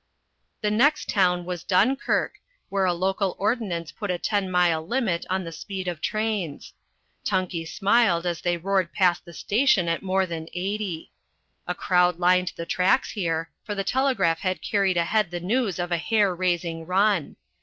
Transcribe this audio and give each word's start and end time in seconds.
The 0.61 0.71
next 0.71 1.09
town 1.09 1.45
was 1.45 1.63
Dunkirk, 1.63 2.39
where 2.69 2.85
a 2.85 2.91
local 2.95 3.35
ordinance 3.37 3.91
put 3.91 4.09
a 4.09 4.17
10 4.17 4.49
mile 4.49 4.83
limit 4.87 5.27
on 5.29 5.43
the 5.43 5.51
speed 5.51 5.87
of 5.87 6.01
trains. 6.01 6.73
Tunkey 7.23 7.67
smiled 7.67 8.25
as 8.25 8.41
they 8.41 8.57
roared 8.57 8.93
past 8.93 9.25
the 9.25 9.31
station 9.33 9.87
at 9.87 10.01
more 10.01 10.25
than 10.25 10.47
80. 10.55 11.11
A 11.67 11.75
crowd 11.75 12.17
lined 12.17 12.53
the 12.55 12.65
tracks 12.65 13.11
here, 13.11 13.51
for 13.63 13.75
the 13.75 13.83
telegraph 13.83 14.39
had 14.39 14.63
carried 14.63 14.97
ahead 14.97 15.29
the 15.29 15.39
news 15.39 15.77
of 15.77 15.91
a 15.91 15.97
hair 15.97 16.33
raising 16.33 16.87
run. 16.87 17.35